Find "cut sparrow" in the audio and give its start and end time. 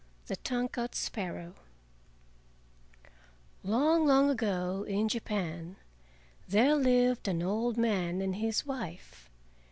0.69-1.53